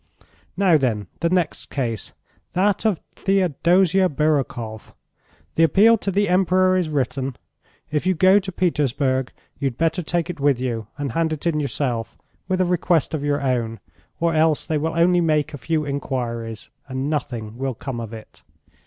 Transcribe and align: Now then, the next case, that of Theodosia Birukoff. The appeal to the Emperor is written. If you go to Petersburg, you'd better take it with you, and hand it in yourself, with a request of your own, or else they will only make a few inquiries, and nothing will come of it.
Now 0.57 0.77
then, 0.79 1.09
the 1.19 1.29
next 1.29 1.69
case, 1.69 2.13
that 2.53 2.85
of 2.87 2.99
Theodosia 3.17 4.09
Birukoff. 4.09 4.95
The 5.53 5.61
appeal 5.61 5.95
to 5.99 6.09
the 6.09 6.27
Emperor 6.27 6.75
is 6.75 6.89
written. 6.89 7.35
If 7.91 8.07
you 8.07 8.15
go 8.15 8.39
to 8.39 8.51
Petersburg, 8.51 9.31
you'd 9.59 9.77
better 9.77 10.01
take 10.01 10.27
it 10.27 10.39
with 10.39 10.59
you, 10.59 10.87
and 10.97 11.11
hand 11.11 11.33
it 11.33 11.45
in 11.45 11.59
yourself, 11.59 12.17
with 12.47 12.59
a 12.59 12.65
request 12.65 13.13
of 13.13 13.23
your 13.23 13.41
own, 13.43 13.79
or 14.19 14.33
else 14.33 14.65
they 14.65 14.79
will 14.79 14.95
only 14.97 15.21
make 15.21 15.53
a 15.53 15.57
few 15.59 15.85
inquiries, 15.85 16.71
and 16.87 17.07
nothing 17.07 17.59
will 17.59 17.75
come 17.75 17.99
of 17.99 18.11
it. 18.11 18.41